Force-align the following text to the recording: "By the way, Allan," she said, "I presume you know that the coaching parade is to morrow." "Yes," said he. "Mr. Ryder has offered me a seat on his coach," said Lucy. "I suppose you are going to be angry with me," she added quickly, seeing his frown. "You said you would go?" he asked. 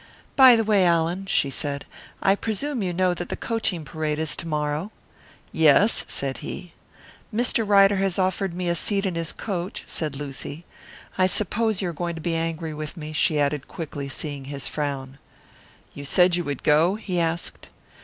"By 0.35 0.55
the 0.55 0.63
way, 0.63 0.83
Allan," 0.83 1.27
she 1.27 1.51
said, 1.51 1.85
"I 2.23 2.33
presume 2.33 2.81
you 2.81 2.91
know 2.91 3.13
that 3.13 3.29
the 3.29 3.35
coaching 3.35 3.85
parade 3.85 4.17
is 4.17 4.35
to 4.37 4.47
morrow." 4.47 4.91
"Yes," 5.51 6.05
said 6.07 6.39
he. 6.39 6.73
"Mr. 7.31 7.63
Ryder 7.67 7.97
has 7.97 8.17
offered 8.17 8.55
me 8.55 8.67
a 8.67 8.73
seat 8.73 9.05
on 9.05 9.13
his 9.13 9.31
coach," 9.31 9.83
said 9.85 10.15
Lucy. 10.15 10.65
"I 11.19 11.27
suppose 11.27 11.83
you 11.83 11.89
are 11.89 11.93
going 11.93 12.15
to 12.15 12.19
be 12.19 12.33
angry 12.33 12.73
with 12.73 12.97
me," 12.97 13.13
she 13.13 13.39
added 13.39 13.67
quickly, 13.67 14.09
seeing 14.09 14.45
his 14.45 14.67
frown. 14.67 15.19
"You 15.93 16.03
said 16.03 16.35
you 16.35 16.43
would 16.45 16.63
go?" 16.63 16.95
he 16.95 17.19
asked. 17.19 17.69